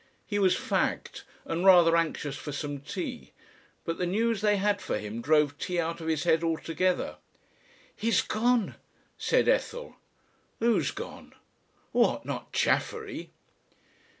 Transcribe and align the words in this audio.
He 0.25 0.39
was 0.39 0.55
fagged 0.55 1.21
and 1.45 1.63
rather 1.63 1.95
anxious 1.95 2.35
for 2.35 2.51
some 2.51 2.79
tea, 2.79 3.33
but 3.85 3.99
the 3.99 4.07
news 4.07 4.41
they 4.41 4.57
had 4.57 4.81
for 4.81 4.97
him 4.97 5.21
drove 5.21 5.59
tea 5.59 5.79
out 5.79 6.01
of 6.01 6.07
his 6.07 6.23
head 6.23 6.43
altogether. 6.43 7.17
"He's 7.95 8.23
gone," 8.23 8.77
said 9.19 9.47
Ethel. 9.47 9.97
"Who's 10.57 10.89
gone? 10.89 11.35
What! 11.91 12.25
Not 12.25 12.51
Chaffery?" 12.51 13.29